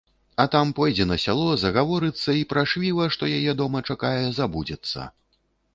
[0.43, 5.09] А там пойдзе на сяло, загаворыцца і пра швіва, што яе дома чакае, забудзецца.